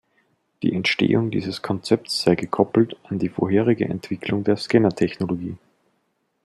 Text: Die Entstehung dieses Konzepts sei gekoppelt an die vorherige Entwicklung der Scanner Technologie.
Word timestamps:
Die 0.63 0.73
Entstehung 0.73 1.29
dieses 1.29 1.61
Konzepts 1.61 2.23
sei 2.23 2.33
gekoppelt 2.33 2.97
an 3.03 3.19
die 3.19 3.29
vorherige 3.29 3.85
Entwicklung 3.85 4.43
der 4.43 4.57
Scanner 4.57 4.89
Technologie. 4.89 5.59